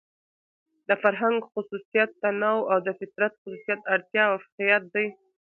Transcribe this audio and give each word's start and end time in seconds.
د 0.87 0.89
فرهنګ 1.03 1.37
خصوصيت 1.53 2.09
تنوع 2.21 2.59
او 2.71 2.77
د 2.87 2.89
فطرت 2.99 3.31
خصوصيت 3.41 3.79
اړتيا 3.93 4.23
او 4.27 4.33
اۤفاقيت 4.37 4.83
دى. 4.93 5.07